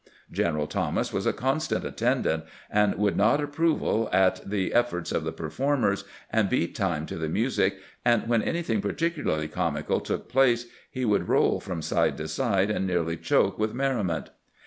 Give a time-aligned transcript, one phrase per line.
[0.33, 5.31] Greneral Thomas was a constant attendant, and would nod approval at the efforts of the
[5.31, 11.05] performers, and beat time to the music, and when anything particularly comical took place he
[11.05, 14.31] would roll from side to side and nearly choke with merriment.